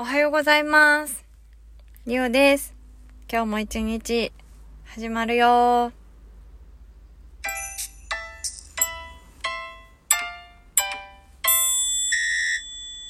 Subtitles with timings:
[0.00, 1.26] おはようございます。
[2.06, 2.74] リオです。
[3.30, 4.32] 今日も一日
[4.86, 5.92] 始まるよ。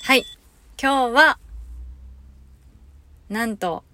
[0.02, 0.24] はい。
[0.82, 1.38] 今日は、
[3.28, 3.84] なんと、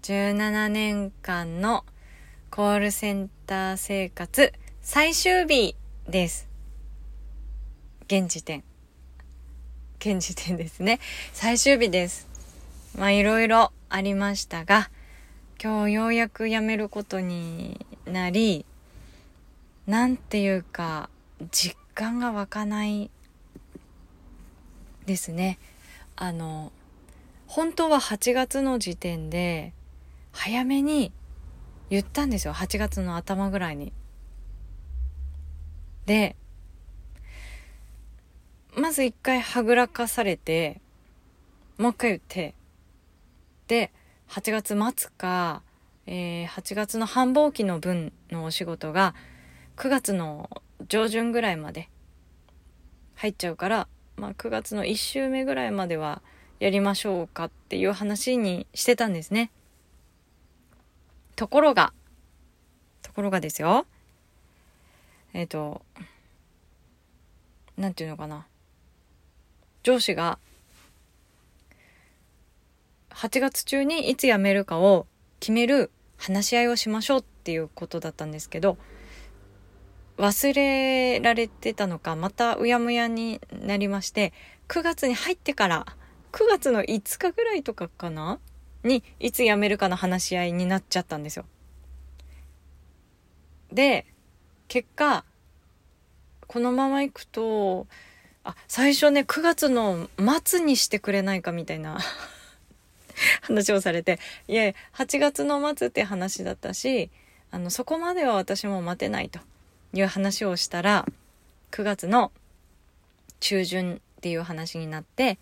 [0.00, 1.84] 17年間の
[2.50, 5.76] コールセンター生活最終日
[6.08, 6.48] です。
[8.06, 8.64] 現時点。
[10.00, 11.00] 現時点ですね。
[11.32, 12.28] 最終日です。
[12.96, 14.90] まあいろいろありましたが、
[15.60, 18.64] 今日ようやく辞めることになり、
[19.88, 21.10] なんていうか、
[21.50, 23.10] 実感が湧かない
[25.04, 25.58] ですね。
[26.14, 26.70] あの、
[27.48, 29.72] 本当は8月の時点で、
[30.30, 31.10] 早めに
[31.90, 32.54] 言ったんですよ。
[32.54, 33.92] 8月の頭ぐらいに。
[36.06, 36.36] で、
[38.76, 40.80] まず一回はぐらかされて、
[41.78, 42.54] もう一回言って、
[43.66, 43.92] で、
[44.28, 45.62] 8月末か、
[46.06, 49.14] えー8月の繁忙期の分のお仕事が
[49.76, 50.48] 9月の
[50.88, 51.88] 上旬ぐらいまで
[53.16, 56.22] 入っちゃうから、まあ9月の1週目ぐらいまでは
[56.60, 59.50] やりましょうかっていう話にしてたんですね。
[61.36, 61.92] ところが、
[63.02, 63.86] ところがですよ。
[65.32, 65.82] えっ、と、
[67.76, 68.46] なんていうのかな。
[69.82, 70.38] 上司が
[73.10, 75.06] 8月中にいつ辞めるかを
[75.40, 78.76] 決める話し合いをしましょうっていうことだったんですけど
[80.18, 84.32] 忘れられてたのかまたうやむやになりまして
[84.68, 85.86] 9月に入ってから
[86.32, 88.38] 9月の5日ぐらいとかかな
[88.84, 91.44] にいつ辞めるかの話し合いになっちゃったんですよ。
[93.72, 94.06] で
[94.66, 95.24] 結果
[96.46, 97.86] このままいくと
[98.48, 100.08] あ最初ね9月の
[100.42, 101.98] 末にしてくれないかみたいな
[103.42, 104.18] 話をされて
[104.48, 107.10] いや8月の末って話だったし
[107.50, 109.38] あのそこまでは私も待てないと
[109.92, 111.04] いう話をしたら
[111.72, 112.32] 9月の
[113.40, 115.38] 中旬っていう話になって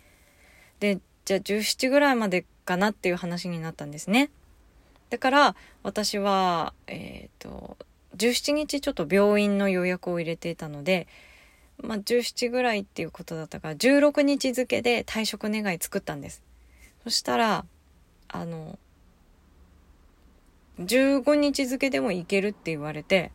[0.81, 4.29] でじゃあ17ぐらいまでかなっていう話になったんですね。
[5.09, 7.77] だから私はえっ、と
[8.17, 11.07] 17日ちょっと病院の予約を入れていたので
[11.79, 16.41] まあ、17ぐらいっていうことだったから16日付で退職願い作ったんです。
[17.03, 17.65] そしたら
[18.27, 18.77] あの
[20.79, 23.31] 15日付でもいけるって言われて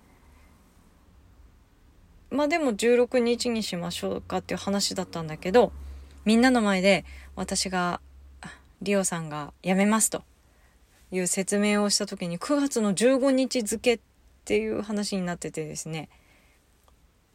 [2.31, 5.73] まあでも16日にしましょうかっていう話だったんだけど
[6.25, 7.05] みんなの前で
[7.35, 8.01] 私が
[8.81, 10.23] リオさんが辞めますと
[11.11, 14.01] いう説明をした時に9月の15日付っ
[14.45, 16.09] ていう話になっててですね。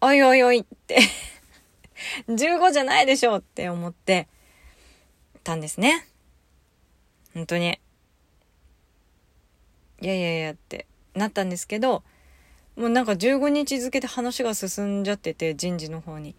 [0.07, 0.99] おいおいおいって
[2.29, 4.29] 15じゃないでしょって思って
[5.43, 6.07] たんですね。
[7.33, 7.77] 本当に。
[9.99, 12.05] いやいやいやってなったんですけど、
[12.77, 16.35] もうなんか15日付で話が進んじゃってて、人事の方に。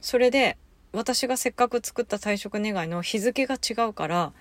[0.00, 0.58] それで、
[0.90, 4.32] 私がせっかく作った退職願の日付が違うから、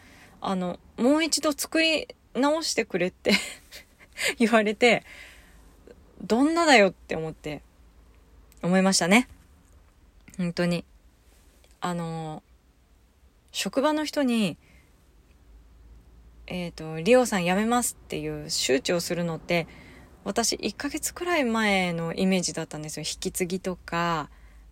[0.42, 3.34] あの、もう一度作り直してくれって
[4.40, 5.04] 言われて、
[6.24, 7.62] どんなだよって思って。
[8.62, 9.28] 思いましたね。
[10.38, 10.86] 本当に。
[11.80, 12.44] あの、
[13.52, 14.58] 職場の人に、
[16.48, 19.68] えっ、と、リオさん辞めますっていう周知をするのって、
[20.24, 23.06] 私1ヶ月くらい前のイメージだったんですよ。
[23.06, 24.30] 引き継ぎとか、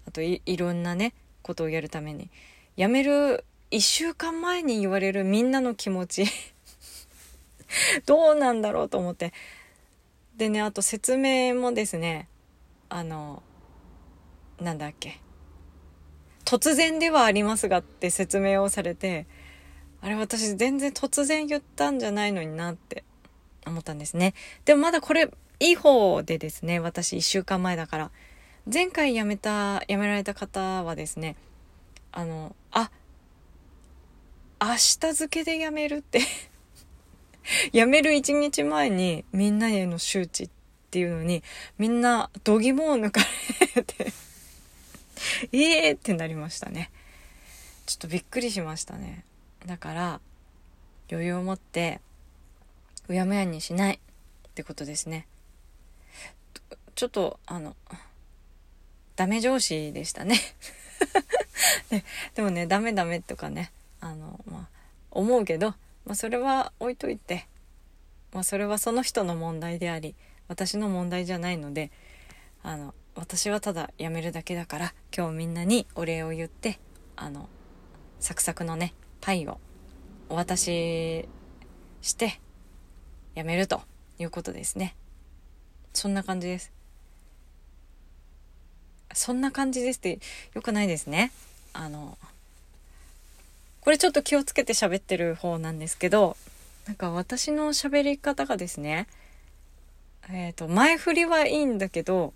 [0.07, 2.29] あといいろんなね、ことをやるために。
[2.77, 6.25] 辞める1週間前に言われるみんなの気持ち
[8.05, 9.33] どうなんだろうと思って。
[10.37, 12.27] でね、あと説明もですね、
[12.87, 13.43] あの、
[14.61, 15.19] なんだっけ？
[16.45, 19.27] 突然ではありますがって説明をされて
[20.01, 23.03] あれ私全然突然言ったんじゃないのになって
[23.67, 24.33] 思ったんですね。
[24.65, 28.11] でもまだこれいい方でですね私1週間前だから
[28.71, 31.35] 前回辞めた辞められた方はですね
[32.11, 32.89] あのあ
[34.61, 36.21] 明日付で辞めるって
[37.73, 40.49] 辞める1日前にみんなへの周知っ
[40.91, 41.43] ていうのに
[41.77, 43.21] みんな度肝を抜か
[43.75, 44.11] れて
[45.51, 46.91] ええってなりましたね。
[47.85, 49.23] ちょっとびっくりしましたね。
[49.65, 50.21] だから、
[51.11, 52.01] 余裕を持って、
[53.07, 53.99] うやむやにしないっ
[54.53, 55.27] てことですね。
[56.95, 57.75] ちょっと、あの、
[59.15, 60.39] ダメ上司でしたね。
[61.89, 62.03] で
[62.35, 64.79] でもね、ダメダメとかね、あの、まあ、
[65.11, 65.69] 思うけど、
[66.05, 67.47] まあ、それは置いといて、
[68.33, 70.15] まあ、それはその人の問題であり、
[70.47, 71.91] 私の問題じゃないので、
[72.63, 76.79] あの、私はただ辞めるだけだから今日みんなにお礼を言って
[77.17, 77.49] あの
[78.21, 79.59] サクサクのねパイを
[80.29, 81.27] お渡し
[82.01, 82.39] して
[83.35, 83.81] やめると
[84.19, 84.95] いうことですね。
[85.93, 86.71] そんな感じです。
[89.13, 90.19] そんな感じですって
[90.53, 91.33] よくないですね。
[91.73, 92.17] あの、
[93.81, 96.37] これちょっと気をつけて喋ってる方なんですけど、
[96.87, 99.07] なんか私の喋り方がですね、
[100.29, 102.33] えっ、ー、と、前振りはいいんだけど、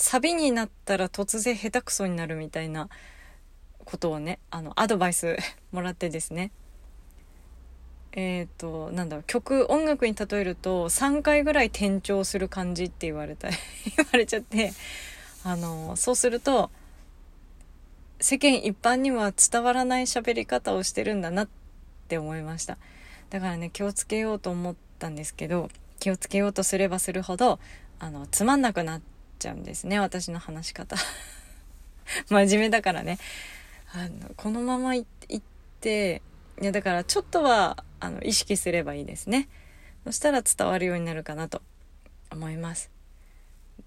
[0.00, 2.88] サビになったら突然下手くそになるみたいな
[3.84, 5.36] ことをね、あの、アドバイス
[5.72, 6.52] もらってですね。
[8.12, 13.50] えっ、ー、と、なんだろう、曲、音楽に例えると3回ぐらい転調する感じって言われた、
[13.94, 14.72] 言われちゃって、
[15.44, 16.70] あの、そうすると、
[18.20, 21.48] 世間一般には伝わらない喋り方をしてるんだなっ
[22.08, 22.78] て思いました。
[23.28, 25.68] だからね、気をつけようと思ったんですけど、
[25.98, 27.60] 気をつけようとすればするほど、
[27.98, 29.00] あの、つまんなくなっ
[29.40, 30.96] ちゃうんですね、私の話し方。
[32.28, 33.18] 真面目だからね。
[33.92, 35.40] あの、このままいっ
[35.80, 36.22] て、
[36.60, 39.48] いや、だからちょっとは、あの、意識すればいいですね。
[40.04, 41.62] そしたら伝わるようになるかなと
[42.30, 42.90] 思います。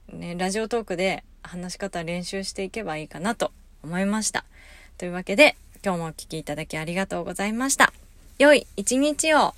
[0.10, 3.52] ね、ラジオトークで話し方練習していけばいいかなと
[3.84, 4.46] 思いました。
[4.98, 7.94] というわけで、今日もお聴きいただきありがとうございました。
[8.40, 9.54] 良い一日を